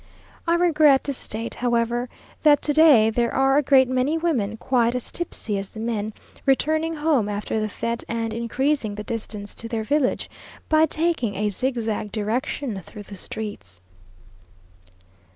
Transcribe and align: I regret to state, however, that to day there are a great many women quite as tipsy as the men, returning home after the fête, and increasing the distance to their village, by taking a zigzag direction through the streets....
I 0.47 0.55
regret 0.55 1.03
to 1.03 1.13
state, 1.13 1.53
however, 1.53 2.09
that 2.41 2.63
to 2.63 2.73
day 2.73 3.11
there 3.11 3.31
are 3.31 3.57
a 3.59 3.61
great 3.61 3.87
many 3.87 4.17
women 4.17 4.57
quite 4.57 4.95
as 4.95 5.11
tipsy 5.11 5.59
as 5.59 5.69
the 5.69 5.79
men, 5.79 6.11
returning 6.43 6.95
home 6.95 7.29
after 7.29 7.59
the 7.59 7.67
fête, 7.67 8.03
and 8.07 8.33
increasing 8.33 8.95
the 8.95 9.03
distance 9.03 9.53
to 9.53 9.67
their 9.67 9.83
village, 9.83 10.27
by 10.69 10.87
taking 10.87 11.35
a 11.35 11.49
zigzag 11.49 12.11
direction 12.11 12.81
through 12.83 13.03
the 13.03 13.15
streets.... 13.15 13.79